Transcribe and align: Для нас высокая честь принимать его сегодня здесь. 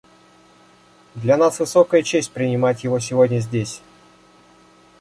Для 1.13 1.37
нас 1.37 1.59
высокая 1.59 2.01
честь 2.01 2.31
принимать 2.31 2.83
его 2.83 2.97
сегодня 2.97 3.37
здесь. 3.37 3.83